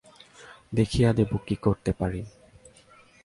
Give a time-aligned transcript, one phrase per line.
[0.73, 2.21] দেখিয়ে দেব কী করতে পারি।